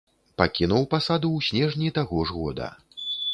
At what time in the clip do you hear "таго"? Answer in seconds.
1.99-2.25